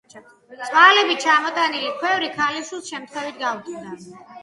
წვალებით 0.69 1.21
ჩამოტანილი 1.27 1.93
ქვევრი, 2.01 2.33
ქალიშვილს 2.41 2.91
შემთხვევით 2.93 3.43
გაუტყდა. 3.47 3.99